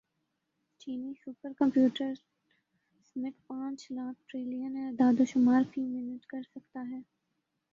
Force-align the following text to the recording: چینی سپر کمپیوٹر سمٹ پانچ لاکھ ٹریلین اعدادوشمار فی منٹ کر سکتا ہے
چینی 0.81 1.13
سپر 1.21 1.51
کمپیوٹر 1.57 2.13
سمٹ 3.05 3.33
پانچ 3.47 3.85
لاکھ 3.91 4.19
ٹریلین 4.27 4.77
اعدادوشمار 4.77 5.61
فی 5.71 5.81
منٹ 5.83 6.25
کر 6.25 6.41
سکتا 6.45 6.89
ہے 6.89 6.99